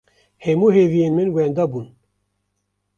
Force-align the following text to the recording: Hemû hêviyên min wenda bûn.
Hemû 0.43 0.67
hêviyên 0.75 1.13
min 1.17 1.29
wenda 1.35 1.65
bûn. 1.71 1.87